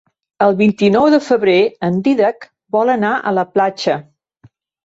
El 0.45 0.55
vint-i-nou 0.61 1.05
de 1.15 1.19
febrer 1.25 1.57
en 1.89 2.01
Dídac 2.09 2.49
vol 2.77 2.93
anar 2.97 3.15
a 3.17 3.35
la 3.41 3.47
platja. 3.55 4.01